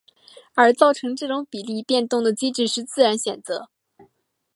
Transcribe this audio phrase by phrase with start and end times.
[0.55, 3.69] 而造成这种比例变动的机制是自然选择。